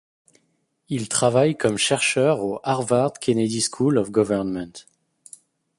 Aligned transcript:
Il 0.89 1.09
travaille 1.09 1.55
comme 1.55 1.77
chercheur 1.77 2.41
au 2.43 2.59
Harvard 2.63 3.13
Kennedy 3.19 3.61
School 3.61 3.99
of 3.99 4.09
Government. 4.09 4.71